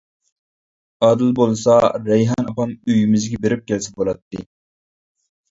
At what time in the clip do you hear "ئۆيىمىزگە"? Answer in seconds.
2.79-3.41